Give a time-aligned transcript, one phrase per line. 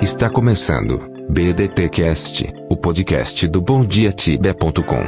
[0.00, 5.04] Está começando BDT Cast, o podcast do BomDiaTibia.com.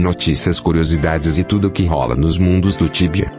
[0.00, 3.30] Notícias, curiosidades e tudo o que rola nos mundos do Tibia.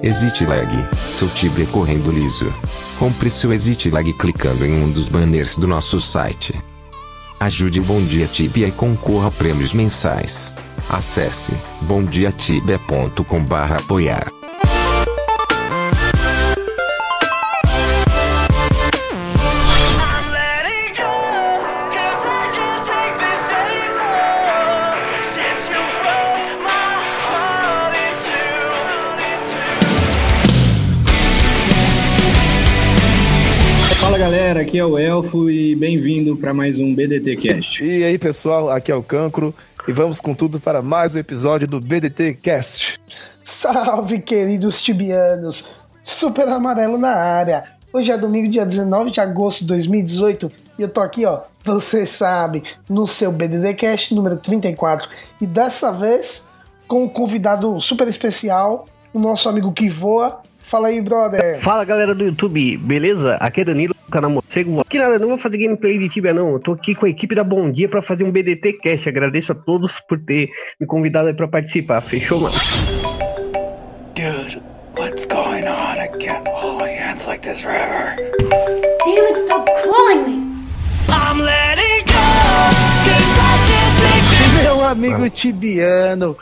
[0.00, 0.72] Exit Lag,
[1.10, 2.54] seu Tibia correndo liso.
[3.00, 6.54] Compre seu Exit Lag clicando em um dos banners do nosso site.
[7.40, 10.54] Ajude o Bom Dia Tibia e concorra a prêmios mensais.
[10.88, 11.52] Acesse
[11.82, 14.30] bomdiatibia.com/apoiar.
[34.66, 37.84] aqui é o Elfo e bem-vindo para mais um BDT Cast.
[37.84, 39.54] E aí, pessoal, aqui é o Cancro
[39.86, 42.98] e vamos com tudo para mais um episódio do BDT Cast.
[43.44, 45.70] Salve, queridos tibianos!
[46.02, 47.62] Super amarelo na área.
[47.92, 52.04] Hoje é domingo, dia 19 de agosto de 2018 e eu tô aqui, ó, você
[52.04, 55.08] sabe, no seu BDD Cast número 34
[55.40, 56.44] e dessa vez
[56.88, 60.40] com um convidado super especial, o nosso amigo que voa.
[60.66, 61.60] Fala aí, brother.
[61.60, 63.36] Fala galera do YouTube, beleza?
[63.36, 64.80] Aqui é Danilo, do canal Morcego.
[64.80, 66.54] Aqui nada, não vou fazer gameplay de Tibia não.
[66.54, 69.08] Eu tô aqui com a equipe da Bom Dia pra fazer um BDT Cast.
[69.08, 70.50] Agradeço a todos por ter
[70.80, 72.00] me convidado aí pra participar.
[72.00, 72.56] Fechou, mano?
[74.16, 74.60] Dude,
[74.98, 76.00] what's going on?
[76.00, 78.16] I can't hold hands like this forever.
[79.04, 80.66] Damn it, stop calling me!
[81.08, 82.26] I'm letting go,
[83.06, 84.62] cause I can't take this.
[84.64, 86.36] Meu amigo tibiano,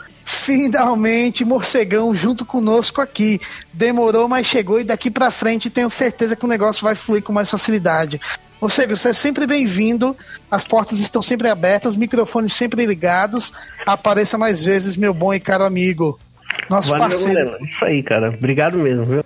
[0.45, 3.41] finalmente morcegão junto conosco aqui.
[3.73, 7.33] Demorou, mas chegou e daqui pra frente tenho certeza que o negócio vai fluir com
[7.33, 8.21] mais facilidade.
[8.61, 10.15] Morcego, você é sempre bem-vindo.
[10.49, 13.53] As portas estão sempre abertas, microfones sempre ligados.
[13.87, 16.19] Apareça mais vezes, meu bom e caro amigo.
[16.69, 17.33] Nosso Valeu, parceiro.
[17.33, 17.63] galera.
[17.63, 18.29] Isso aí, cara.
[18.29, 19.25] Obrigado mesmo, viu?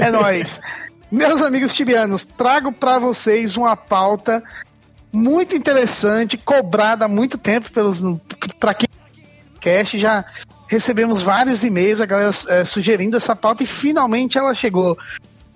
[0.00, 0.60] É nóis.
[1.10, 4.42] Meus amigos tibianos, trago para vocês uma pauta
[5.12, 8.02] muito interessante, cobrada há muito tempo pelos
[8.58, 8.88] para quem
[9.64, 10.24] cast já
[10.68, 14.98] recebemos vários e-mails a galera eh, sugerindo essa pauta e finalmente ela chegou.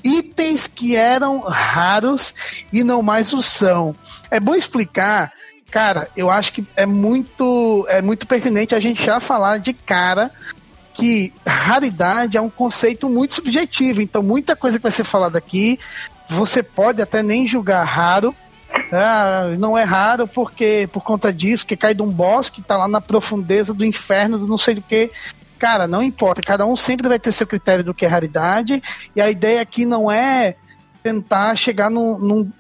[0.02, 2.32] Itens que eram raros
[2.72, 3.94] e não mais o são.
[4.30, 5.32] É bom explicar,
[5.70, 10.30] cara, eu acho que é muito é muito pertinente a gente já falar de cara
[10.94, 14.00] que raridade é um conceito muito subjetivo.
[14.00, 15.78] Então, muita coisa que vai ser falada aqui,
[16.28, 18.34] você pode até nem julgar raro.
[18.92, 22.76] Ah, não é raro porque por conta disso, que cai de um boss que tá
[22.76, 25.10] lá na profundeza do inferno, do não sei do que.
[25.58, 26.40] Cara, não importa.
[26.40, 28.82] Cada um sempre vai ter seu critério do que é raridade.
[29.14, 30.54] E a ideia aqui não é
[31.02, 32.50] tentar chegar num, num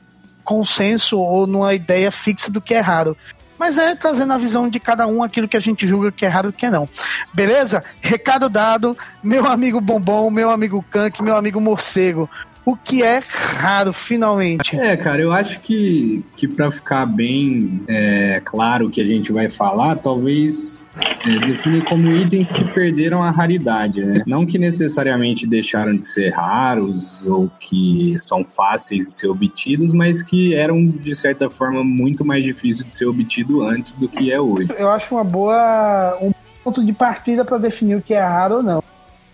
[0.44, 3.16] consenso ou numa ideia fixa do que é raro.
[3.58, 6.28] Mas é trazendo a visão de cada um aquilo que a gente julga que é
[6.28, 6.88] raro e que não.
[7.34, 7.82] Beleza?
[8.00, 12.30] Recado dado, meu amigo Bombom, meu amigo Kank, meu amigo Morcego.
[12.68, 13.22] O que é
[13.56, 14.78] raro, finalmente?
[14.78, 19.32] É, cara, eu acho que, que para ficar bem é, claro o que a gente
[19.32, 20.90] vai falar, talvez
[21.26, 24.22] é, definir como itens que perderam a raridade, né?
[24.26, 30.20] Não que necessariamente deixaram de ser raros ou que são fáceis de ser obtidos, mas
[30.20, 34.38] que eram, de certa forma, muito mais difíceis de ser obtido antes do que é
[34.38, 34.68] hoje.
[34.76, 36.18] Eu acho uma boa.
[36.20, 38.84] um ponto de partida para definir o que é raro ou não.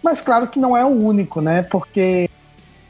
[0.01, 1.63] Mas claro que não é o único, né?
[1.63, 2.31] Porque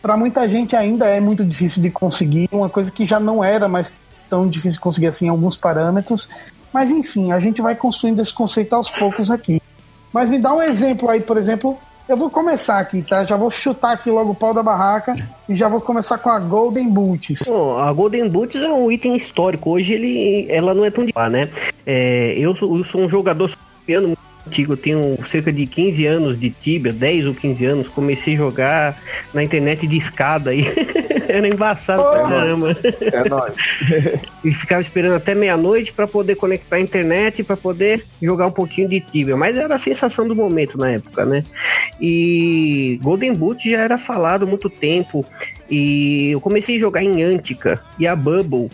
[0.05, 3.67] para muita gente ainda é muito difícil de conseguir, uma coisa que já não era
[3.67, 3.99] mais
[4.29, 6.29] tão difícil de conseguir assim alguns parâmetros.
[6.71, 9.63] Mas enfim, a gente vai construindo esse conceito aos poucos aqui.
[10.13, 13.25] Mas me dá um exemplo aí, por exemplo, eu vou começar aqui, tá?
[13.25, 15.17] Já vou chutar aqui logo o pau da barraca
[15.49, 17.49] e já vou começar com a Golden Boots.
[17.49, 19.71] Bom, a Golden Boots é um item histórico.
[19.71, 21.49] Hoje ele, ela não é tão de lá, né?
[21.87, 23.51] É, eu, sou, eu sou um jogador
[23.87, 24.15] piano
[24.59, 27.89] eu tenho cerca de 15 anos de Tibia, 10 ou 15 anos.
[27.89, 30.67] Comecei a jogar na internet de escada aí.
[31.27, 32.77] Era embaçado pra caramba.
[33.01, 33.55] É nóis.
[34.45, 38.87] E ficava esperando até meia-noite pra poder conectar a internet pra poder jogar um pouquinho
[38.87, 39.35] de Tibia.
[39.35, 41.43] Mas era a sensação do momento na época, né?
[41.99, 45.25] E Golden Boot já era falado há muito tempo.
[45.71, 48.69] E eu comecei a jogar em Antica e a Bubble.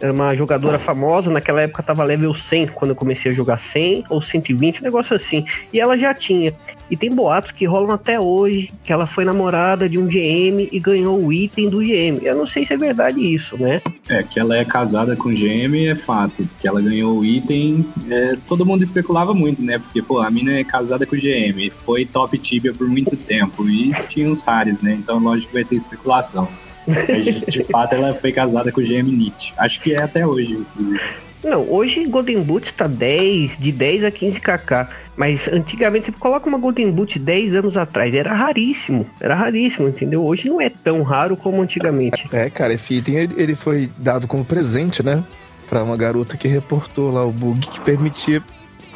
[0.00, 4.04] Era uma jogadora famosa, naquela época tava level 100, quando eu comecei a jogar 100
[4.08, 5.44] ou 120, um negócio assim.
[5.72, 6.52] E ela já tinha.
[6.90, 10.78] E tem boatos que rolam até hoje, que ela foi namorada de um GM e
[10.78, 12.22] ganhou o item do GM.
[12.22, 13.80] Eu não sei se é verdade isso, né?
[14.08, 16.46] É, que ela é casada com o GM é fato.
[16.60, 19.78] Que ela ganhou o item, é, todo mundo especulava muito, né?
[19.78, 23.68] Porque, pô, a mina é casada com o GM, foi top Tibia por muito tempo
[23.68, 24.92] e tinha uns rares, né?
[24.92, 26.48] Então, lógico vai ter especulação.
[26.86, 29.52] Mas, de fato, ela foi casada com o GM Nietzsche.
[29.56, 31.00] Acho que é até hoje, inclusive.
[31.44, 34.88] Não, hoje Golden Boot tá 10, de 10 a 15 kk.
[35.16, 39.06] Mas antigamente você coloca uma Golden Boot 10 anos atrás, era raríssimo.
[39.20, 40.24] Era raríssimo, entendeu?
[40.24, 42.28] Hoje não é tão raro como antigamente.
[42.32, 45.22] É, cara, esse item ele, foi dado como presente, né?
[45.68, 48.42] Pra uma garota que reportou lá o bug que permitia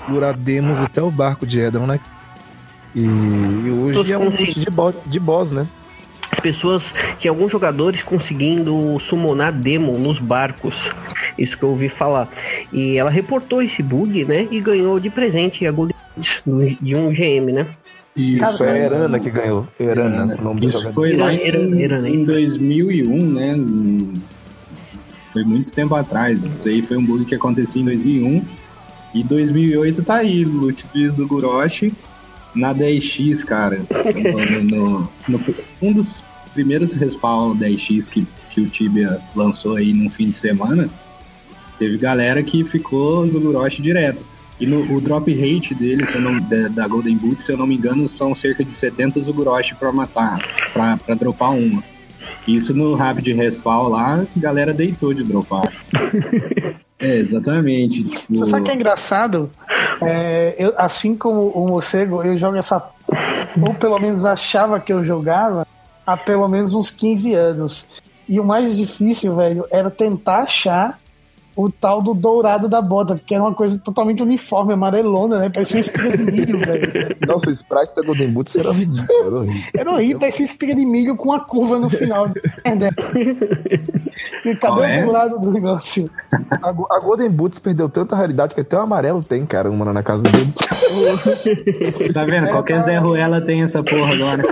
[0.09, 2.01] durar demos até o barco de Edron, né?
[2.95, 5.67] E, e hoje Todos é um boot de, bo de boss, né?
[6.33, 10.91] As pessoas, tinha alguns jogadores conseguindo summonar demo nos barcos.
[11.37, 12.29] Isso que eu ouvi falar.
[12.73, 14.47] E ela reportou esse bug, né?
[14.51, 15.89] E ganhou de presente a do-
[16.81, 17.67] de um GM, né?
[18.17, 18.85] Isso, Foi a é.
[18.87, 19.67] Erana que ganhou.
[19.79, 20.37] Erana, Erana.
[20.39, 22.27] o nome Isso foi lá em, Erana, Erana, em isso.
[22.27, 23.55] 2001, né?
[25.33, 26.45] Foi muito tempo atrás.
[26.45, 28.45] Isso aí foi um bug que acontecia em 2001.
[29.15, 31.93] E 2008 tá aí, loot de Zuguroshi
[32.55, 33.81] na 10x, cara.
[34.15, 36.25] No- no- no- um dos
[36.55, 40.89] primeiros respawn 10x que, que o Tibia lançou aí num fim de semana,
[41.79, 44.25] teve galera que ficou Zuguroshi direto.
[44.59, 47.67] E no, o drop rate dele, se não, da, da Golden Boot, se eu não
[47.67, 50.39] me engano, são cerca de 70 Zuguroshi pra matar,
[50.75, 51.83] pra dropar uma.
[52.47, 55.73] Isso no Rapid Respawn lá, a galera deitou de dropar.
[57.01, 58.05] é, exatamente.
[58.05, 59.51] Tipo, Você sabe que é engraçado?
[60.03, 62.91] É, eu, assim como o morcego, eu jogo essa.
[63.67, 65.67] Ou pelo menos achava que eu jogava
[66.07, 67.89] há pelo menos uns 15 anos.
[68.29, 71.00] E o mais difícil, velho, era tentar achar
[71.65, 75.51] o tal do dourado da bota, porque era uma coisa totalmente uniforme, amarelona, né?
[75.51, 77.17] Parecia uma espiga de milho, velho.
[77.27, 79.27] Nossa, o sprite da Golden Boots era ridículo.
[79.27, 79.71] Era horrível.
[79.77, 82.29] Era horrível, parecia espiga de milho com uma curva no final.
[84.45, 85.03] e Qual cadê é?
[85.03, 86.11] o dourado do negócio?
[86.63, 90.03] A, a Golden Boots perdeu tanta raridade que até o amarelo tem, cara, uma na
[90.03, 90.53] casa dele.
[92.13, 92.49] Tá vendo?
[92.49, 94.43] Qualquer Zé Ruela tem essa porra agora.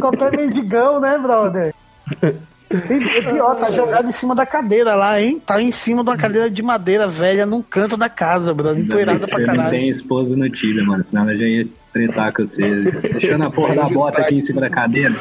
[0.00, 1.74] Qualquer mendigão, né, brother?
[2.72, 5.42] E pior, tá jogado em cima da cadeira lá, hein?
[5.44, 8.84] Tá em cima de uma cadeira de madeira velha num canto da casa, brother.
[8.84, 9.70] Empoeirada que pra você não caralho.
[9.70, 11.02] tem esposa no Tibia, mano.
[11.02, 12.84] Senão ela já ia tretar com você.
[12.92, 15.16] Deixando a porra da bota aqui em cima da cadeira.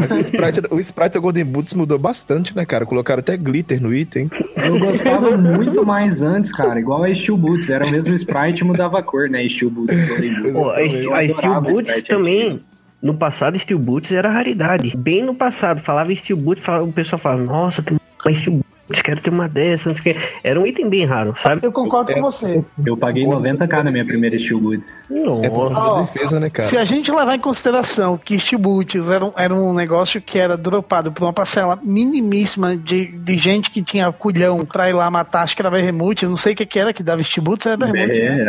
[0.00, 2.86] Mas o sprite, o sprite da Golden Boots mudou bastante, né, cara?
[2.86, 4.30] Colocaram até glitter no item.
[4.64, 6.78] Eu gostava muito mais antes, cara.
[6.78, 7.70] Igual a Steel Boots.
[7.70, 9.48] Era o mesmo sprite, mudava a cor, né?
[9.48, 10.60] Steel Boots e Golden Boots.
[10.60, 12.42] Pô, a, Steel Boots também.
[12.52, 12.71] antigo.
[13.02, 14.96] No passado, Steel Boots era raridade.
[14.96, 19.02] Bem no passado, falava Steel Boots, falava, o pessoal falava, nossa, tem uma Steel Boots,
[19.02, 20.24] quero ter uma dessa, não sei o que.
[20.44, 21.64] Era um item bem raro, sabe?
[21.64, 22.64] Eu concordo com você.
[22.84, 25.04] Eu paguei 90k na minha primeira Steel Boots.
[25.10, 25.60] É Nossa.
[25.80, 26.68] Ó, defesa, né, cara?
[26.68, 30.56] Se a gente levar em consideração que Stiboots era, um- era um negócio que era
[30.56, 35.42] dropado por uma parcela minimíssima de, de gente que tinha culhão pra ir lá matar,
[35.42, 38.20] acho que era Berremute, não sei o que, que era que dava Stiboots, era Berremute,
[38.20, 38.40] né?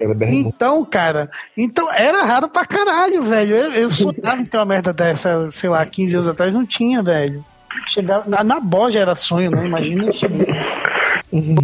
[0.00, 3.54] era bem Então, cara, então era raro pra caralho, velho.
[3.54, 7.02] Eu, eu sonhava em ter uma merda dessa, sei lá, 15 anos atrás, não tinha,
[7.02, 7.44] velho.
[7.88, 9.66] Chegava, na, na boja era sonho, né?
[9.66, 10.10] Imagina.
[10.10, 10.34] tipo,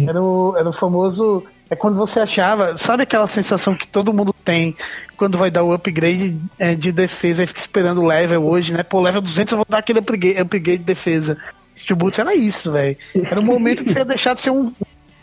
[0.07, 1.43] era, o, era o famoso.
[1.69, 2.75] É quando você achava.
[2.75, 4.75] Sabe aquela sensação que todo mundo tem
[5.17, 8.83] quando vai dar o upgrade é, de defesa e fica esperando o level hoje, né?
[8.83, 11.37] Pô, level 200 eu vou dar aquele upgrade, upgrade de defesa.
[11.75, 12.97] Steel Boots era isso, velho.
[13.29, 14.71] Era o momento que você ia deixar de ser um,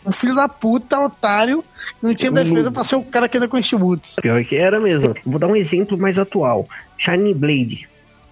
[0.05, 1.63] um filho da puta, otário,
[2.01, 4.17] não tinha defesa pra ser o cara que anda com Steel Boots.
[4.21, 5.13] Pior que era mesmo.
[5.25, 6.67] Vou dar um exemplo mais atual.
[6.97, 7.90] Shining Blade.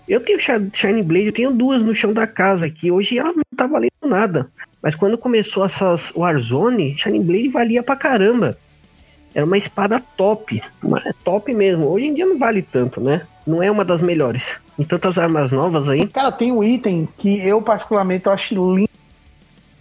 [0.09, 3.31] Eu tenho Shi- Shining Blade, eu tenho duas no chão da casa, que hoje ela
[3.31, 4.49] não tá valendo nada.
[4.81, 8.57] Mas quando começou essas Warzone, Shining Blade valia pra caramba.
[9.35, 10.61] Era uma espada top.
[10.81, 11.87] Uma, top mesmo.
[11.87, 13.21] Hoje em dia não vale tanto, né?
[13.45, 14.57] Não é uma das melhores.
[14.75, 16.07] Com tantas armas novas aí.
[16.07, 18.89] Cara, tem um item que eu particularmente eu acho lindo.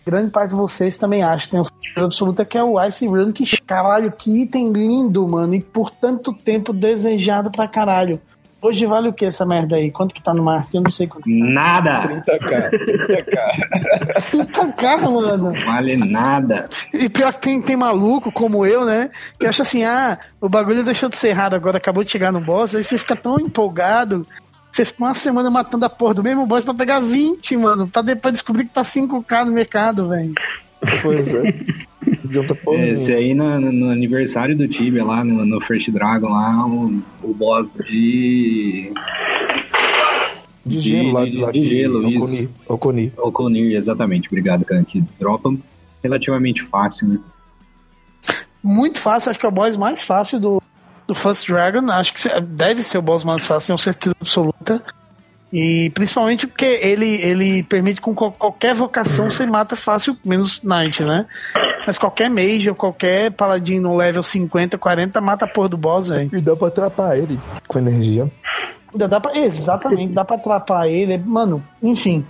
[0.04, 3.32] Grande parte de vocês também acha, tenho certeza absoluta que é o Ice Run.
[3.32, 5.54] Que caralho, que item lindo, mano.
[5.54, 8.20] E por tanto tempo desejado pra caralho.
[8.60, 9.90] Hoje vale o que essa merda aí?
[9.90, 10.74] Quanto que tá no market?
[10.74, 11.24] Eu não sei quanto.
[11.28, 12.22] Nada!
[12.26, 12.70] 30k.
[12.70, 14.30] 30k.
[14.30, 15.52] Puta cara, mano.
[15.64, 16.68] Vale nada.
[16.92, 19.10] E pior que tem, tem maluco como eu, né?
[19.38, 22.40] Que acha assim, ah, o bagulho deixou de ser raro agora, acabou de chegar no
[22.40, 24.26] boss, aí você fica tão empolgado.
[24.72, 27.88] Você fica uma semana matando a porra do mesmo boss pra pegar 20, mano.
[27.88, 30.34] Pra depois descobrir que tá 5k no mercado, velho.
[31.02, 31.87] Pois é.
[32.28, 36.66] Adianta porra Esse aí no, no- aniversário do Tibia lá, no, no First Dragon lá,
[36.66, 38.92] o, o boss de.
[40.66, 41.24] De gelo lá.
[41.24, 41.98] de- lá de gelo,
[42.66, 43.18] Oconi- isso.
[43.18, 43.74] Oconi.
[43.74, 44.84] Exatamente, obrigado, cara.
[44.84, 45.54] Que dropa
[46.02, 47.18] relativamente fácil, né?
[48.62, 50.62] Muito fácil, acho que é o boss mais fácil do,
[51.06, 51.90] do First Dragon.
[51.90, 54.82] Acho que deve ser o boss mais fácil, tenho certeza absoluta.
[55.50, 61.02] E principalmente porque ele, ele permite com qual- qualquer vocação você mata fácil, menos Knight,
[61.02, 61.24] né?
[61.88, 66.08] Mas qualquer mage ou qualquer paladino no level 50, 40 mata a porra do boss,
[66.08, 66.28] velho.
[66.36, 68.30] E dá pra atrapar ele com energia.
[68.92, 69.34] Ainda dá pra.
[69.34, 71.16] Exatamente, dá pra atrapar ele.
[71.16, 72.26] Mano, enfim.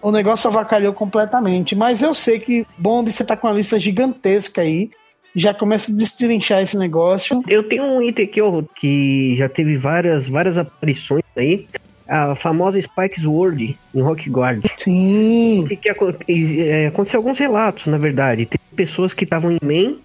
[0.00, 1.74] o negócio avacalhou completamente.
[1.74, 4.92] Mas eu sei que, Bomb, você tá com uma lista gigantesca aí.
[5.34, 7.42] Já começa a destrinchar esse negócio.
[7.48, 11.66] Eu tenho um item aqui, ó, que já teve várias, várias aparições aí.
[12.08, 14.64] A famosa Spikes World em Rock Guard.
[14.76, 15.64] Sim.
[15.68, 18.46] Que, que é, aconteceu alguns relatos, na verdade.
[18.46, 19.98] Tem pessoas que estavam em main,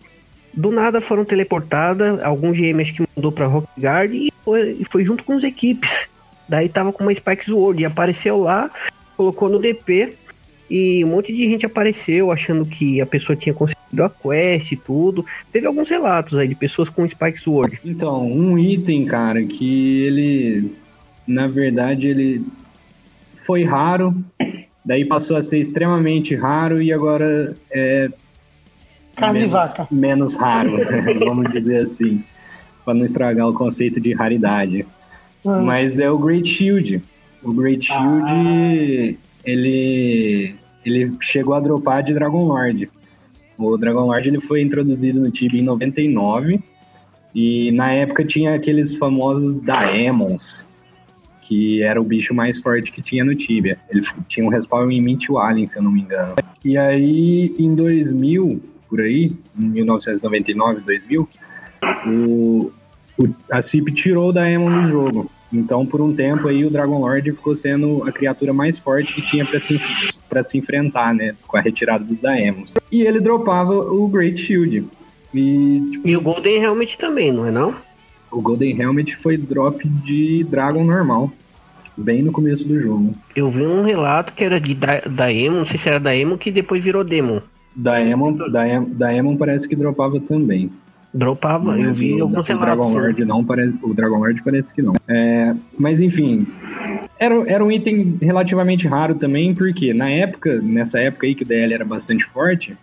[0.53, 4.86] do nada foram teleportadas, algum GM acho que mandou pra Rock Guard e foi, e
[4.89, 6.10] foi junto com as equipes.
[6.48, 8.70] Daí tava com uma Spikes World e apareceu lá,
[9.15, 10.15] colocou no DP
[10.70, 14.77] e um monte de gente apareceu achando que a pessoa tinha conseguido a quest e
[14.77, 15.25] tudo.
[15.51, 17.79] Teve alguns relatos aí de pessoas com Spikes World.
[17.84, 20.72] Então, um item, cara, que ele,
[21.31, 22.45] na verdade, ele
[23.33, 24.15] foi raro,
[24.85, 28.09] daí passou a ser extremamente raro e agora é
[29.33, 29.88] menos, vaca.
[29.91, 30.77] menos raro,
[31.19, 32.23] vamos dizer assim,
[32.85, 34.85] para não estragar o conceito de raridade.
[35.45, 35.59] Ah.
[35.59, 37.01] Mas é o Great Shield.
[37.43, 42.89] O Great Shield, ele, ele chegou a dropar de Dragon Lord.
[43.57, 46.61] O Dragon Lord ele foi introduzido no Tibia em 99
[47.33, 50.67] e na época tinha aqueles famosos Daemons,
[51.51, 53.77] que era o bicho mais forte que tinha no Tibia.
[53.89, 56.36] Eles tinham um respawn em Alien, se eu não me engano.
[56.63, 61.29] E aí, em 2000, por aí, em 1999, 2000,
[62.08, 62.72] o,
[63.20, 65.31] o, a CIP tirou o Daemon do jogo.
[65.51, 69.22] Então, por um tempo aí, o Dragon Lord ficou sendo a criatura mais forte que
[69.22, 69.77] tinha pra se,
[70.29, 71.36] pra se enfrentar, né?
[71.46, 72.75] Com a retirada dos Daemons.
[72.89, 74.88] E ele dropava o Great Shield.
[75.34, 77.75] E tipo, E o Golden Helmet também, não é não?
[78.31, 81.31] O Golden Helmet foi drop de Dragon normal.
[81.97, 83.13] Bem no começo do jogo.
[83.35, 86.50] Eu vi um relato que era de Da- Daemon, não sei se era Daemon, que
[86.50, 87.41] depois virou Demon.
[87.75, 90.71] Daemon, Daemon, Daemon parece que dropava também.
[91.13, 92.93] Dropava, eu Mas vi o, alguns o Dragon relatos.
[92.95, 94.93] Lord não parece, o Dragon Lord parece que não.
[95.07, 96.47] É, mas enfim,
[97.19, 101.45] era, era um item relativamente raro também, porque na época, nessa época aí que o
[101.45, 102.77] DL era bastante forte,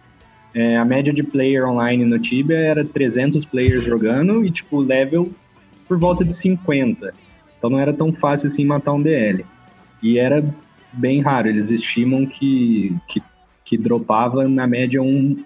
[0.54, 5.30] é, a média de player online no Tibia era 300 players jogando e tipo level
[5.86, 7.12] por volta de 50.
[7.56, 9.44] Então não era tão fácil assim matar um DL.
[10.02, 10.44] E era
[10.92, 13.22] bem raro, eles estimam que, que,
[13.64, 15.36] que dropava na média um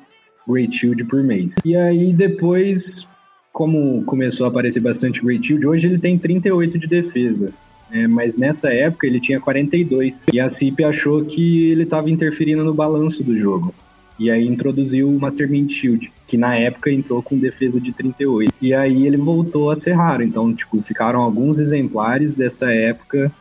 [0.47, 1.57] Great Shield por mês.
[1.65, 3.09] E aí depois,
[3.53, 7.53] como começou a aparecer bastante Great Shield, hoje ele tem 38 de defesa.
[7.91, 8.07] né?
[8.07, 10.27] mas nessa época ele tinha 42.
[10.33, 13.75] E a CIP achou que ele estava interferindo no balanço do jogo.
[14.19, 18.53] E aí introduziu o Master Mint Shield, que na época entrou com defesa de 38.
[18.61, 20.23] E aí ele voltou a ser raro.
[20.23, 23.33] Então, tipo, ficaram alguns exemplares dessa época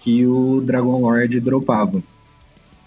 [0.00, 2.02] que o Dragon Lord dropava.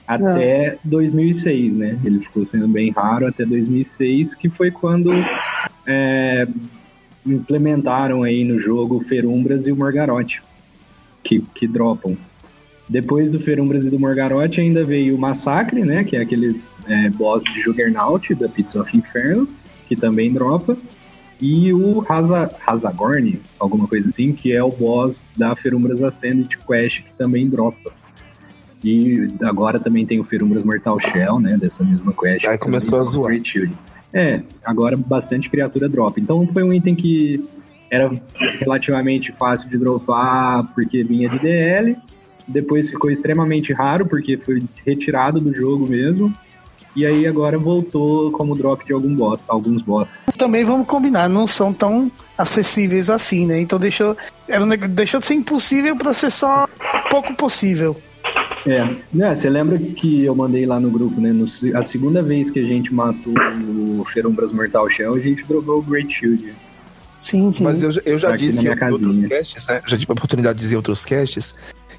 [0.08, 2.00] Até 2006, né?
[2.04, 5.12] Ele ficou sendo bem raro até 2006, que foi quando
[5.86, 6.48] é,
[7.26, 10.42] implementaram aí no jogo o Ferumbras e o Morgaroth,
[11.24, 12.18] que, que dropam.
[12.88, 16.04] Depois do Ferumbras e do Morgaroth ainda veio o Massacre, né?
[16.04, 19.48] Que é aquele é, boss de Juggernaut da Pizza of Inferno,
[19.88, 20.78] que também dropa.
[21.42, 27.04] E o Haza, Hazagorn, alguma coisa assim, que é o boss da Ferumbras Ascendant Quest,
[27.04, 27.94] que também dropa.
[28.84, 31.58] E agora também tem o Ferumbras Mortal Shell, né?
[31.58, 32.48] Dessa mesma quest.
[32.48, 33.34] Aí que começou a zoar.
[34.14, 36.20] É, agora bastante criatura dropa.
[36.20, 37.46] Então foi um item que
[37.92, 38.10] era
[38.60, 41.98] relativamente fácil de dropar porque vinha de DL.
[42.48, 46.34] Depois ficou extremamente raro porque foi retirado do jogo mesmo.
[46.96, 50.36] E aí agora voltou como drop de algum boss, alguns bosses.
[50.36, 53.60] Também vamos combinar, não são tão acessíveis assim, né?
[53.60, 54.18] Então deixou,
[54.48, 56.68] era deixou de ser impossível para ser só
[57.10, 57.96] pouco possível.
[58.68, 61.32] É, né, você lembra que eu mandei lá no grupo, né?
[61.32, 61.46] no
[61.78, 63.34] a segunda vez que a gente matou
[63.98, 66.54] o Ferumbras Mortal Shell, a gente dropou o Great Shield.
[67.18, 67.64] Sim, sim.
[67.64, 69.82] Mas eu, já- eu já aqui disse em outros casts, né?
[69.86, 71.56] Já tive a oportunidade de dizer em outros casts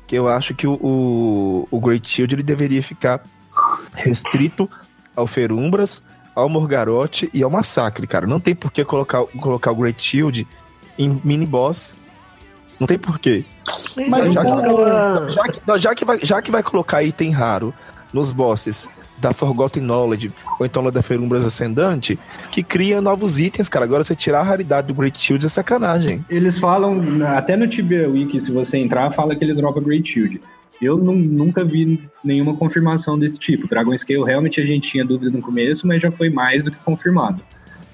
[0.07, 3.23] que eu acho que o, o, o Great Shield ele deveria ficar
[3.95, 4.69] restrito
[5.15, 6.03] ao Ferumbras,
[6.35, 8.27] ao Morgaroth e ao Massacre, cara.
[8.27, 10.47] Não tem por que colocar, colocar o Great Shield
[10.99, 11.97] em mini boss.
[12.79, 13.45] Não tem por quê.
[14.11, 17.75] Mas já, que, já, que, não, já, que vai, já que vai colocar item raro
[18.13, 18.89] nos bosses
[19.21, 22.19] da Forgotten Knowledge ou então lá da Ferumbras Ascendante,
[22.51, 23.85] que cria novos itens, cara.
[23.85, 26.25] Agora você tirar a raridade do Great Shield é sacanagem.
[26.29, 30.41] Eles falam, até no Tibia Wiki, se você entrar, fala que ele dropa Great Shield.
[30.81, 33.69] Eu nu- nunca vi nenhuma confirmação desse tipo.
[33.69, 36.79] Dragon Scale realmente a gente tinha dúvida no começo, mas já foi mais do que
[36.79, 37.43] confirmado.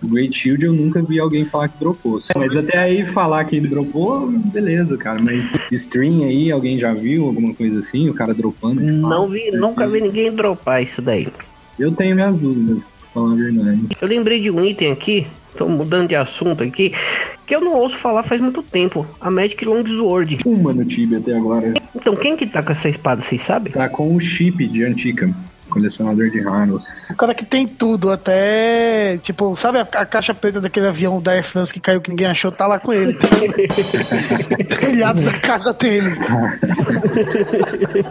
[0.02, 2.18] O Great Shield eu nunca vi alguém falar que dropou.
[2.36, 5.20] Mas até aí falar que ele dropou, beleza, cara.
[5.20, 8.08] Mas stream aí, alguém já viu alguma coisa assim?
[8.08, 8.80] O cara dropando?
[8.84, 11.28] tipo, Não ah, vi, nunca vi ninguém dropar isso daí.
[11.78, 13.80] Eu tenho minhas dúvidas, pra falar a verdade.
[14.00, 15.26] Eu lembrei de um item aqui,
[15.56, 16.92] tô mudando de assunto aqui,
[17.46, 19.06] que eu não ouço falar faz muito tempo.
[19.18, 20.38] A Magic Longsword.
[20.44, 21.72] Uma no Tibia até agora.
[21.96, 23.72] Então, quem que tá com essa espada, vocês sabem?
[23.72, 25.34] Tá com o chip de Antica,
[25.68, 27.10] colecionador de raros.
[27.10, 29.18] O cara que tem tudo, até.
[29.22, 32.26] Tipo, sabe a, a caixa preta daquele avião da Air France que caiu que ninguém
[32.26, 32.50] achou?
[32.52, 33.16] Tá lá com ele.
[34.80, 36.10] Telhado da casa dele.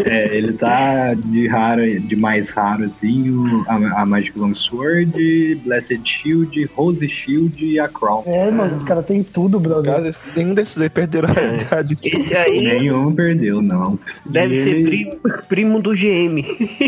[0.04, 6.02] É, ele tá de raro, de mais raro, assim, o- a, a Magic Longsword, Blessed
[6.04, 8.24] Shield, Rose Shield e a Crown.
[8.26, 9.94] É, mano, o cara tem tudo, brother.
[9.94, 11.98] Cara, esse- nenhum desses aí perderam a realidade.
[12.04, 13.98] Esse aí Nenhum perdeu, não.
[14.26, 14.86] deve E ser ele-
[15.16, 16.42] primo, primo do GM.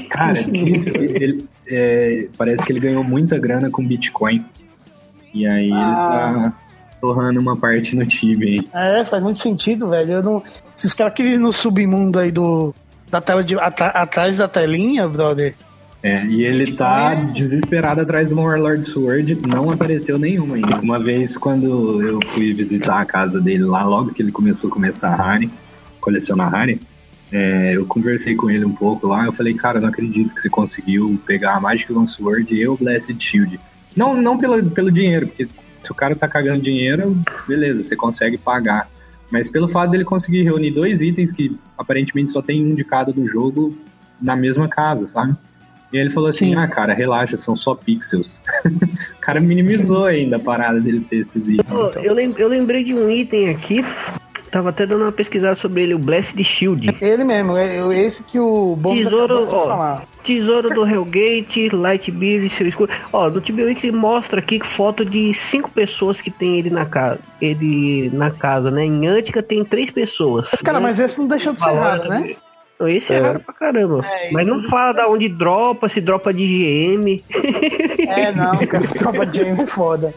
[0.10, 0.34] Cara,
[0.66, 4.46] isso, ele, é, parece que ele ganhou muita grana com Bitcoin.
[5.34, 6.34] E aí Ah.
[6.36, 6.54] ele tá
[7.02, 8.68] torrando uma parte no time?
[8.74, 10.14] É, faz muito sentido, velho.
[10.14, 10.44] Eu não...
[10.78, 12.74] Esses caras que vivem no submundo aí do.
[13.10, 13.58] Da tela de.
[13.60, 15.56] atra- atrás da telinha, brother.
[16.04, 20.80] É, e ele tá desesperado atrás de uma Warlord Sword, não apareceu nenhuma ainda.
[20.80, 24.74] Uma vez, quando eu fui visitar a casa dele lá, logo que ele começou a
[24.74, 25.50] começar a Harry,
[26.00, 26.80] colecionar Harry,
[27.32, 30.50] é, eu conversei com ele um pouco lá, eu falei, cara, não acredito que você
[30.50, 33.60] conseguiu pegar a Magic Longsword e o Blessed Shield.
[33.96, 38.38] Não, não pelo, pelo dinheiro, porque se o cara tá cagando dinheiro, beleza, você consegue
[38.38, 38.90] pagar.
[39.30, 43.12] Mas pelo fato dele conseguir reunir dois itens que aparentemente só tem um de cada
[43.12, 43.78] do jogo
[44.22, 45.36] na mesma casa, sabe?
[45.92, 46.56] E ele falou assim: Sim.
[46.56, 48.42] ah, cara, relaxa, são só pixels.
[48.66, 51.68] o cara minimizou ainda a parada dele ter esses itens.
[51.68, 52.04] Então.
[52.04, 53.84] eu, eu lembrei de um item aqui.
[54.52, 56.98] Tava até dando uma pesquisada sobre ele, o Blessed Shield.
[57.02, 59.68] Ele mesmo, é é esse que o Bones Tesouro, ó.
[59.68, 60.04] falar.
[60.24, 62.92] Tesouro do Hellgate, Lightbeard e seu escudo.
[63.12, 67.20] Ó, no TBWiki mostra aqui foto de cinco pessoas que tem ele na casa.
[67.42, 68.86] Ele na casa, né?
[68.86, 70.50] Em Antica tem três pessoas.
[70.64, 70.88] Cara, né?
[70.88, 72.36] mas esse não deixou de ser raro, né?
[72.80, 74.06] Não, Esse é, raro pra caramba.
[74.06, 77.24] É, mas não fala da onde dropa, se dropa de GM.
[78.08, 80.14] É, não, cara, tropa de é foda.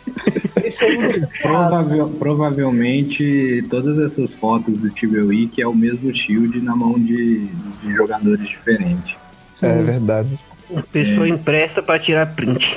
[0.71, 1.29] Raro.
[1.43, 7.47] Provavel- provavelmente todas essas fotos do TBWI que é o mesmo shield na mão de,
[7.83, 9.17] de jogadores diferentes.
[9.63, 10.39] É verdade.
[10.75, 12.77] A pessoa empresta pra tirar print.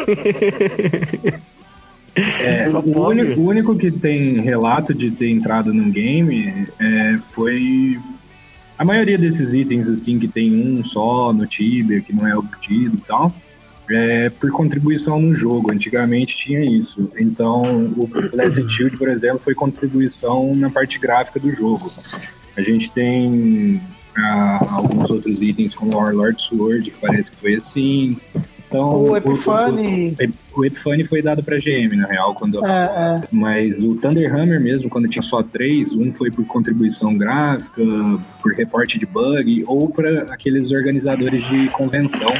[2.15, 7.99] É, o, único, o único que tem relato de ter entrado num game é, foi
[8.77, 12.97] a maioria desses itens assim que tem um só no Tibia, que não é obtido
[12.97, 13.33] e tal,
[13.89, 15.71] é por contribuição no jogo.
[15.71, 17.07] Antigamente tinha isso.
[17.17, 21.85] Então o Blessed Shield, por exemplo, foi contribuição na parte gráfica do jogo.
[22.55, 23.81] A gente tem
[24.15, 28.17] ah, alguns outros itens como o Warlord Sword, que parece que foi assim.
[28.73, 30.15] Então, O Epiphany.
[30.55, 33.21] o, o Epiphany foi dado pra GM, na real, quando É, é.
[33.31, 37.83] mas o Thunderhammer mesmo, quando tinha só três, um foi por contribuição gráfica,
[38.41, 42.33] por reporte de bug, ou para aqueles organizadores de convenção.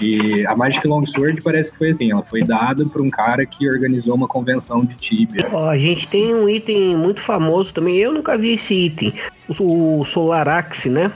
[0.00, 3.68] E a Magic Longsword parece que foi assim, ela foi dada para um cara que
[3.68, 5.48] organizou uma convenção de Tibia.
[5.52, 7.96] Ó, a gente tem um item muito famoso também.
[7.96, 9.12] Eu nunca vi esse item.
[9.58, 11.10] O, Solarax, né?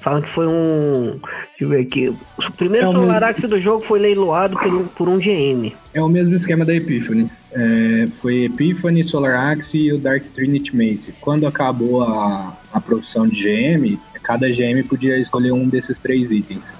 [0.00, 1.18] Falam que foi um.
[1.50, 2.08] Deixa eu ver aqui.
[2.08, 5.72] O primeiro É Solarax do jogo foi leiloado por, um- por um GM.
[5.92, 7.30] É o mesmo esquema da Epiphany.
[7.52, 11.12] É, foi Epiphany, Solar Axe e o Dark Trinity Mace.
[11.20, 16.78] Quando acabou a, a profissão de GM, cada GM podia escolher um desses três itens.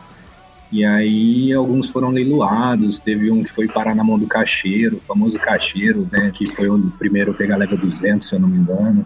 [0.72, 5.00] E aí alguns foram leiloados, teve um que foi parar na mão do caixeiro, o
[5.00, 8.58] famoso caixeiro, né, que foi o primeiro a pegar level 200, se eu não me
[8.58, 9.04] engano.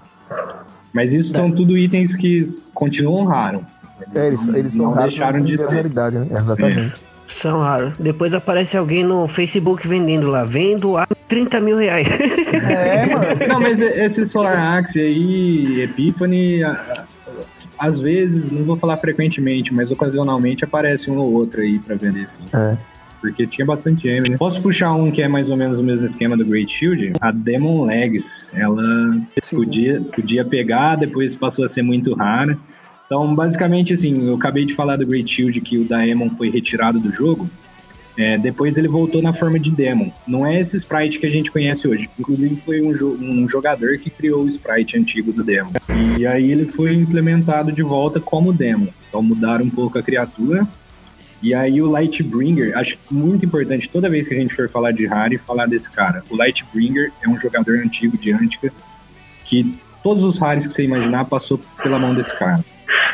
[0.93, 3.63] Mas isso são tudo itens que continuam raros.
[4.15, 5.73] É, eles, Não- eles são não raros, deixaram de ser.
[5.73, 6.27] realidade, né?
[6.31, 6.95] Exatamente.
[7.29, 7.95] São raros.
[7.99, 10.45] Depois aparece alguém no Facebook vendendo lá.
[10.45, 12.07] Vendo a 30 mil reais.
[12.09, 13.27] É, mano.
[13.49, 16.61] Não, mas esse Solar Axe aí, Epiphany,
[17.79, 22.25] às vezes, não vou falar frequentemente, mas ocasionalmente aparece um ou outro aí pra vender
[22.25, 22.45] assim.
[22.53, 22.77] É.
[23.21, 24.37] Porque tinha bastante M, né?
[24.37, 27.15] Posso puxar um que é mais ou menos o mesmo esquema do Great Shield?
[27.21, 28.53] A Demon Legs.
[28.55, 29.19] Ela
[29.51, 32.59] podia, podia pegar, depois passou a ser muito rara.
[33.07, 37.01] Então, basicamente, assim, eu acabei de falar do Great Shield que o Daemon foi retirado
[37.01, 37.49] do jogo.
[38.17, 40.11] É, depois ele voltou na forma de Demon.
[40.27, 42.09] Não é esse sprite que a gente conhece hoje.
[42.19, 45.73] Inclusive foi um, jo- um jogador que criou o sprite antigo do Demon.
[46.17, 48.87] E aí ele foi implementado de volta como Demon.
[49.09, 50.67] Então mudaram um pouco a criatura.
[51.43, 55.07] E aí o Lightbringer, acho muito importante toda vez que a gente for falar de
[55.07, 56.23] Harry, falar desse cara.
[56.31, 58.73] O Lightbringer é um jogador antigo de Antica
[59.45, 62.65] que todos os Harrys que você imaginar passou pela mão desse cara.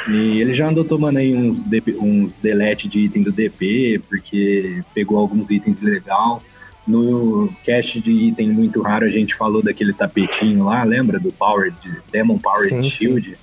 [0.08, 4.80] E ele já andou tomando aí uns, DP uns delete de item do DP, porque
[4.94, 6.42] pegou alguns itens legal.
[6.86, 11.20] No cast de item muito raro, a gente falou daquele tapetinho lá, lembra?
[11.20, 12.90] Do Power, de Demon Power Sim, sim.
[12.90, 13.34] Shield.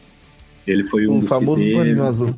[0.65, 1.77] Ele foi um O dos famoso que teve.
[1.77, 2.35] paninho azul.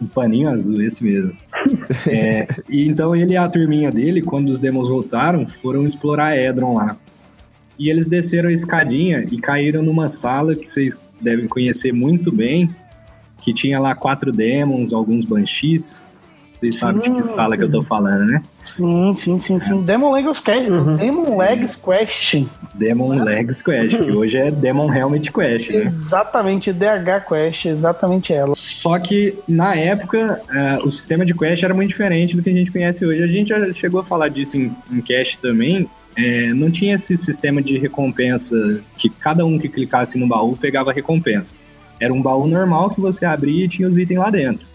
[0.00, 1.32] Um paninho azul, esse mesmo.
[2.06, 6.74] É, e então ele e a turminha dele, quando os demos voltaram, foram explorar Edron
[6.74, 6.96] lá.
[7.78, 12.68] E eles desceram a escadinha e caíram numa sala que vocês devem conhecer muito bem,
[13.42, 16.04] que tinha lá quatro demons, alguns banshees.
[16.62, 18.40] Vocês sabem de que sala que eu tô falando, né?
[18.62, 19.82] Sim, sim, sim, sim.
[19.82, 20.68] Demon Legs Quest.
[20.68, 20.94] Uhum.
[20.94, 22.46] Demon Legs Quest.
[22.72, 25.82] Demon Legs Quest, que hoje é Demon Helmet Quest, né?
[25.82, 28.54] Exatamente, DH Quest, exatamente ela.
[28.54, 32.54] Só que na época eh, o sistema de quest era muito diferente do que a
[32.54, 33.24] gente conhece hoje.
[33.24, 35.90] A gente já chegou a falar disso em, em cast também.
[36.16, 40.92] Eh, não tinha esse sistema de recompensa que cada um que clicasse no baú pegava
[40.92, 41.56] recompensa.
[42.02, 44.66] Era um baú normal que você abria e tinha os itens lá dentro.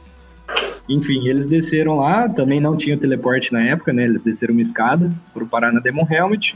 [0.88, 4.06] Enfim, eles desceram lá, também não tinha teleporte na época, né?
[4.06, 6.56] Eles desceram uma escada, foram parar na Demon Helmet.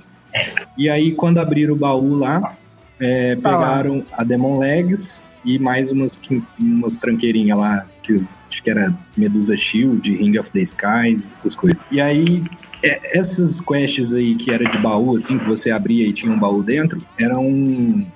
[0.77, 2.55] E aí, quando abriram o baú lá,
[3.01, 6.17] é, pegaram a Demon Legs e mais umas,
[6.57, 11.86] umas tranqueirinhas lá, que acho que era Medusa Shield, Ring of the Skies, essas coisas.
[11.91, 12.41] E aí,
[12.81, 16.39] é, essas quests aí que era de baú, assim, que você abria e tinha um
[16.39, 18.07] baú dentro, eram.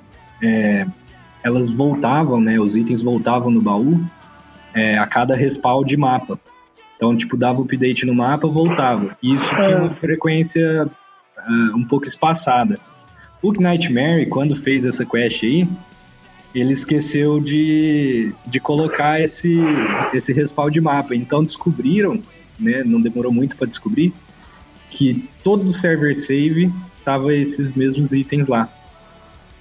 [0.42, 0.88] é,
[1.46, 2.60] elas voltavam, né?
[2.60, 4.04] Os itens voltavam no baú
[4.74, 6.40] é, a cada respawn de mapa.
[6.96, 9.16] Então, tipo, dava update no mapa, voltava.
[9.22, 10.90] E isso tinha uma frequência
[11.38, 12.80] ah, um pouco espaçada.
[13.44, 15.70] O Nightmare, quando fez essa quest aí,
[16.56, 19.56] ele esqueceu de, de colocar esse,
[20.16, 21.16] esse respawn de mapa.
[21.16, 22.20] Então descobriram,
[22.60, 24.12] né, não demorou muito para descobrir,
[24.90, 28.68] que todo o server save tava esses mesmos itens lá.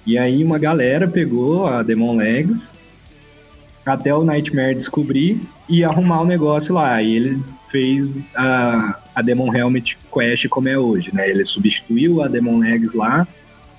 [0.05, 2.75] E aí uma galera pegou a Demon Legs
[3.85, 5.39] até o Nightmare descobrir
[5.69, 7.01] e arrumar o negócio lá.
[7.01, 11.29] E ele fez a, a Demon Helmet Quest como é hoje, né?
[11.29, 13.27] Ele substituiu a Demon Legs lá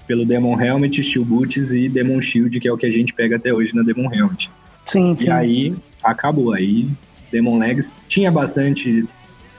[0.06, 3.36] pelo Demon Helmet, Steel Boots e Demon Shield, que é o que a gente pega
[3.36, 4.50] até hoje na Demon Helmet.
[4.86, 5.26] Sim, sim.
[5.26, 6.52] E aí acabou.
[6.52, 6.88] Aí
[7.32, 9.04] Demon Legs tinha bastante,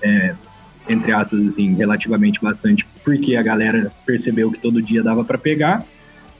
[0.01, 0.33] é,
[0.87, 5.85] entre aspas, assim, relativamente bastante, porque a galera percebeu que todo dia dava pra pegar,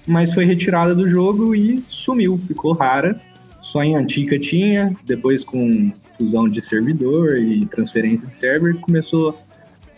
[0.07, 3.19] mas foi retirada do jogo e sumiu, ficou rara.
[3.59, 9.33] Só em Antica tinha, depois com fusão de servidor e transferência de server, começou a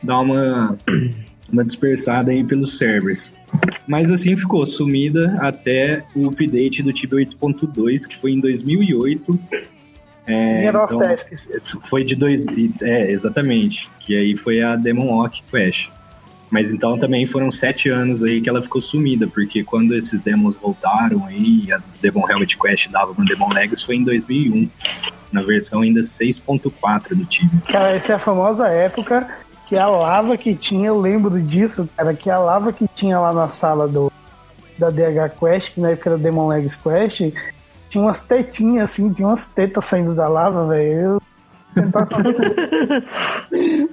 [0.06, 0.78] dar uma,
[1.54, 3.34] uma dispersada aí pelos servers.
[3.88, 9.40] Mas assim ficou, sumida até o update do Tibia 8.2, que foi em 2008.
[10.28, 10.86] É, então,
[11.82, 12.46] foi de dois.
[12.82, 13.90] É, exatamente.
[14.00, 15.90] Que aí foi a Demon Lock Quest.
[16.50, 20.58] Mas então também foram sete anos aí que ela ficou sumida, porque quando esses demos
[20.58, 24.70] voltaram aí, a Demon Helmet Quest dava no Demon Legs foi em 2001,
[25.32, 27.52] na versão ainda 6.4 do time.
[27.68, 29.28] Cara, essa é a famosa época
[29.68, 33.32] que a lava que tinha, eu lembro disso, cara, que a lava que tinha lá
[33.32, 34.12] na sala do
[34.80, 37.34] da DH Quest, que na época era Demon Legs Quest,
[37.90, 41.22] tinha umas tetinhas assim, tinha umas tetas saindo da lava, velho.
[41.76, 42.36] Eu tentava fazer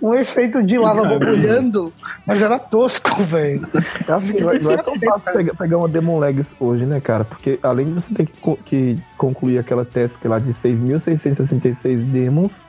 [0.02, 1.92] um, um efeito de lava borbulhando,
[2.26, 3.68] mas era tosco, velho.
[4.08, 7.00] É assim, não é, não é tão fácil pegar, pegar uma Demon Legs hoje, né,
[7.00, 7.24] cara?
[7.24, 12.62] Porque além de você ter que, co- que concluir aquela task lá de 6.666 demons,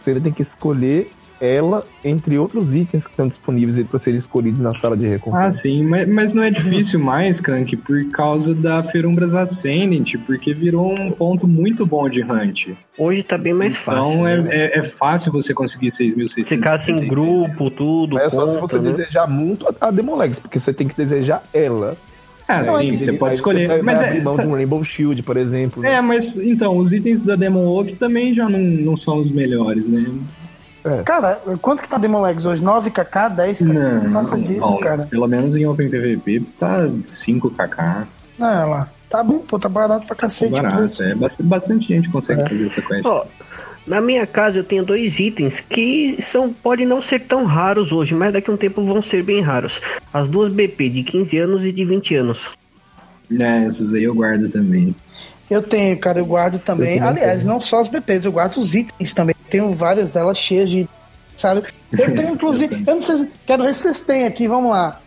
[0.00, 1.10] você ainda tem que escolher
[1.44, 5.50] ela entre outros itens que estão disponíveis para serem escolhidos na sala de Ah, recompensa.
[5.50, 10.92] sim, mas, mas não é difícil mais, Kank, por causa da Ferumbras Ascendant, porque virou
[10.98, 12.68] um ponto muito bom de hunt.
[12.98, 14.12] Hoje tá bem mais fácil.
[14.12, 14.48] Então é, né?
[14.52, 16.44] é, é fácil você conseguir 6.666.
[16.44, 18.18] Se caça em grupo, tudo.
[18.18, 18.90] é só se conta, você né?
[18.92, 21.96] desejar muito a- Legs, porque você tem que desejar ela.
[22.46, 23.66] Ah, Aí sim, você pode escolher.
[23.68, 25.82] vai, mas é, mão de um Rainbow Shield, por exemplo.
[25.82, 25.94] né?
[25.94, 29.88] É, mas então, os itens da Demon Oak também já não, não são os melhores,
[29.88, 30.04] né?
[31.04, 32.62] Cara, quanto que tá Demon Legs hoje?
[32.62, 33.62] 9kk, 10kk?
[33.72, 35.06] Não, passa disso, não, cara.
[35.06, 38.06] Pelo menos em Open PVP tá 5kk.
[38.38, 38.88] Não, é lá.
[39.08, 40.50] Tá bom, pô, tá barato pra É cacete.
[40.52, 40.76] barato.
[40.76, 41.02] preço.
[41.04, 43.04] É, bast- bastante gente consegue fazer essa quest.
[43.06, 43.24] Ó,
[43.86, 48.14] na minha casa eu tenho dois itens que são podem não ser tão raros hoje,
[48.14, 49.80] mas daqui a um tempo vão ser bem raros.
[50.12, 52.50] As duas BP de 15 anos e de 20 anos.
[53.40, 54.94] É, essas aí eu guardo também.
[55.50, 56.98] Eu tenho, cara, eu guardo também.
[56.98, 57.52] Eu Aliás, tenho.
[57.52, 59.34] não só as BPs, eu guardo os itens também.
[59.50, 60.88] Tenho várias delas cheias de.
[61.36, 61.62] Sabe?
[61.92, 62.82] Eu tenho, inclusive.
[62.86, 63.30] Eu não sei.
[63.46, 65.00] Quero ver se vocês têm aqui, vamos lá.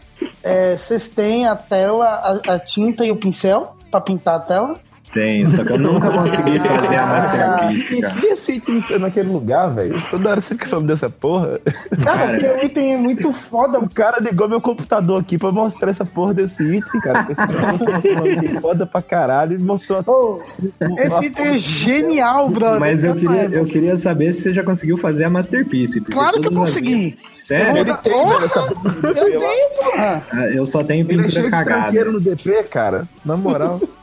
[0.43, 2.05] É, vocês têm a tela,
[2.47, 4.79] a, a tinta e o pincel pra pintar a tela?
[5.17, 8.15] Tenho, só que eu nunca consegui fazer a Masterpiece, cara.
[8.21, 9.99] E esse item naquele lugar, velho?
[10.11, 11.59] Toda hora você fica falando dessa porra.
[12.03, 13.79] Cara, o item é muito foda.
[13.79, 17.27] O cara ligou meu computador aqui pra mostrar essa porra desse item, cara.
[17.31, 20.41] Esse item foda pra caralho e mostrou
[20.79, 22.79] uma esse item é genial, brother.
[22.79, 23.55] Mas eu queria, merda.
[23.57, 26.01] eu queria saber se você já conseguiu fazer a Masterpiece.
[26.01, 27.17] Claro que eu consegui.
[27.27, 27.77] Sério?
[27.77, 30.23] Ele tem, velho, essa Eu tenho, porra.
[30.31, 31.81] Ah, Eu só tenho Ele é pintura cagada.
[31.81, 33.07] tranqueiro no DP, cara.
[33.25, 33.81] Na moral.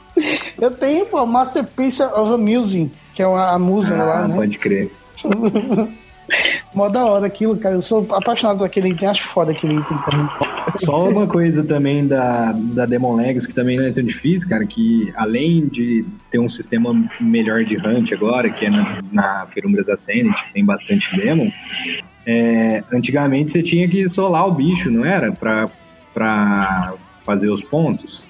[0.61, 4.35] Eu tenho, pô, Masterpiece of a Music, que é uma, a musa Ah, lá, né?
[4.35, 4.91] pode crer.
[6.75, 7.75] Mó da hora aquilo, cara.
[7.77, 10.29] Eu sou apaixonado por aquele item, acho foda aquele item, cara.
[10.77, 14.65] Só uma coisa também da, da Demon Legacy, que também não é tão difícil, cara,
[14.65, 19.89] que além de ter um sistema melhor de hunt agora, que é na, na Ferumbras
[19.89, 21.51] Ascendant, que tem bastante Demon,
[22.27, 25.31] é, antigamente você tinha que solar o bicho, não era?
[25.31, 25.69] Pra,
[26.13, 28.25] pra fazer os pontos.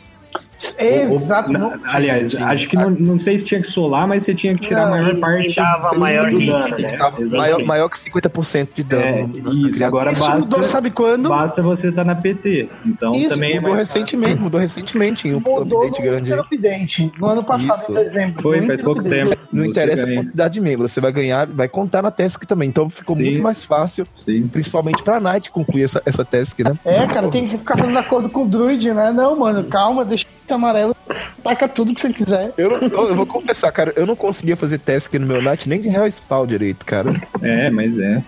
[0.79, 1.53] Exato.
[1.53, 4.55] Ou- na- aliás, acho que não, não sei se tinha que solar, mas você tinha
[4.55, 6.97] que tirar a Não, maior ele parte dava do maior hit, dano, né?
[6.97, 9.05] tava maior, maior que 50% de dano.
[9.05, 11.29] É, na isso, agora Isso basta, mudou, sabe quando?
[11.29, 12.69] basta você estar na PT.
[12.87, 16.33] Então Isso, também é Mudou mais recentemente, mudou recentemente em um Mudou update no grande.
[16.33, 17.93] Update, no ano passado, Isso.
[17.93, 18.43] em dezembro.
[18.43, 19.31] Foi, faz pouco Update.
[19.31, 19.43] tempo.
[19.53, 20.23] Não Você interessa a ganha.
[20.23, 22.69] quantidade de membros, você vai ganhar, vai contar na task também.
[22.69, 23.25] Então ficou Sim.
[23.25, 24.49] muito mais fácil, Sim.
[24.49, 26.77] principalmente pra Knight concluir essa, essa task, né?
[26.85, 29.13] É, cara, tem que ficar fazendo acordo com o Druid, né?
[29.13, 30.95] Não, mano, calma, deixa amarelo,
[31.43, 32.53] taca tudo que você quiser.
[32.59, 35.69] Eu, não- eu, eu vou confessar, cara, eu não conseguia fazer task no meu Knight
[35.69, 37.13] nem de Real Spawn direito, cara.
[37.41, 38.23] É, mas é.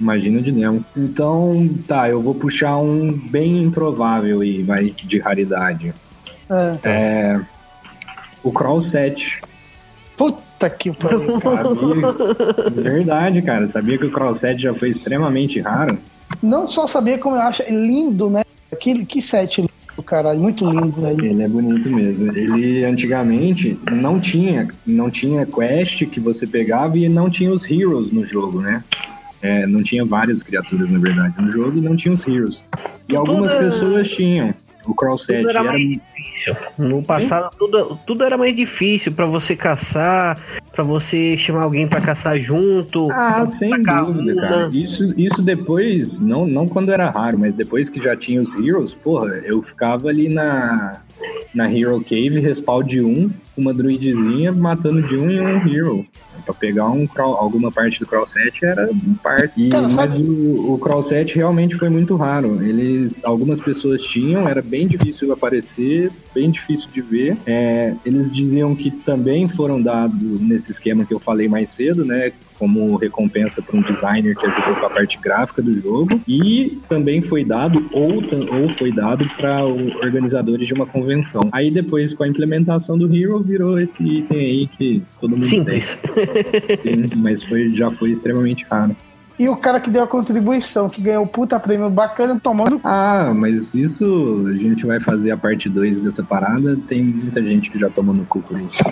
[0.00, 0.84] Imagina o dilema.
[0.96, 5.92] Então, tá, eu vou puxar um bem improvável e vai de raridade.
[6.48, 6.78] É.
[6.84, 7.40] É.
[8.42, 9.40] O Crawl 7.
[10.16, 11.18] Puta que pariu.
[12.74, 13.66] Verdade, cara.
[13.66, 15.98] Sabia que o Crawl 7 já foi extremamente raro?
[16.42, 18.42] Não só sabia como eu acho lindo, né?
[18.80, 19.72] Que, que set lindo,
[20.06, 20.40] caralho.
[20.40, 21.24] Muito lindo, velho.
[21.24, 22.34] Ele é bonito mesmo.
[22.36, 28.12] Ele antigamente não tinha, não tinha quest que você pegava e não tinha os heroes
[28.12, 28.82] no jogo, né?
[29.42, 32.64] É, não tinha várias criaturas, na verdade, no jogo e não tinha os heroes.
[33.08, 34.54] E algumas pessoas tinham.
[34.86, 36.56] O Crawl 7 Tudo era era, mais difícil.
[36.78, 40.40] No passado, tudo, tudo era mais difícil pra você caçar,
[40.72, 43.08] pra você chamar alguém pra caçar junto.
[43.10, 44.70] Ah, sem dúvida, cara.
[44.72, 48.94] Isso, isso depois, não, não quando era raro, mas depois que já tinha os heroes,
[48.94, 51.00] porra, eu ficava ali na,
[51.54, 56.06] na Hero Cave, respawn de um, uma druidzinha matando de um em um hero.
[56.46, 59.50] Pra pegar um crawl- alguma parte do Crawl 7 era um par.
[59.56, 62.62] E, Cara, mas o, o Crawl 7 realmente foi muito raro.
[62.64, 67.36] Eles, algumas pessoas tinham, era bem difícil aparecer, bem difícil de ver.
[67.44, 72.32] É, eles diziam que também foram dados nesse esquema que eu falei mais cedo, né?
[72.58, 76.20] Como recompensa para um designer que ajudou com a parte gráfica do jogo.
[76.26, 81.48] E também foi dado, ou, ou foi dado para organizadores de uma convenção.
[81.52, 85.98] Aí depois, com a implementação do Hero, virou esse item aí que todo mundo Simples.
[86.64, 86.76] tem.
[86.76, 88.96] Sim, mas foi, já foi extremamente raro.
[89.38, 92.80] E o cara que deu a contribuição, que ganhou o puta prêmio bacana, tomando.
[92.82, 96.76] Ah, mas isso a gente vai fazer a parte 2 dessa parada.
[96.88, 98.82] Tem muita gente que já tomou no cu por isso.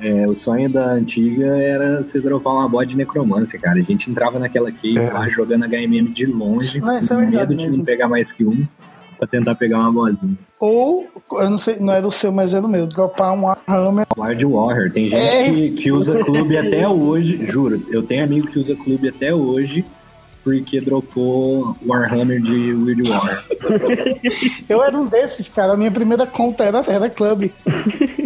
[0.00, 3.78] É, o sonho da antiga era você dropar uma bot de necromância, cara.
[3.78, 5.10] A gente entrava naquela cave É.
[5.10, 7.78] lá jogando HMM de longe, Não, é com verdade medo de mesmo.
[7.78, 8.66] não pegar mais que um,
[9.18, 10.36] pra tentar pegar uma bozinha.
[10.60, 14.06] Ou, eu não sei, não era o seu, mas era o meu, dropar um Hammer.
[14.16, 14.90] Lord Warrior.
[14.90, 15.50] Tem gente É.
[15.50, 17.82] que, que usa clube até hoje, juro.
[17.90, 19.84] Eu tenho amigo que usa clube até hoje
[20.46, 23.44] porque dropou Warhammer de Weird War.
[24.70, 25.72] Eu era um desses, cara.
[25.72, 27.52] A minha primeira conta era, era clube.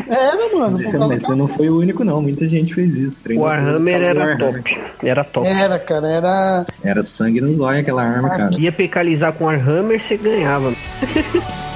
[0.06, 0.78] Era, mano.
[1.08, 2.20] Mas você não foi o único, não.
[2.20, 3.20] Muita gente fez isso.
[3.20, 4.62] O treinou Warhammer era Warhammer.
[4.62, 4.80] top.
[5.02, 5.46] Era top.
[5.48, 6.64] Era, cara, era.
[6.84, 8.50] Era sangue no zóio aquela arma, cara.
[8.60, 10.74] Ia pecalizar com Warhammer, você ganhava.